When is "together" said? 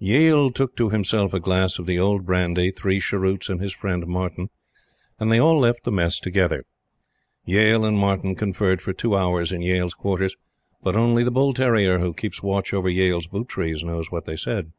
6.18-6.64